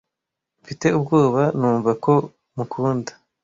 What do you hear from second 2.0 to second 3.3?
ko mukunda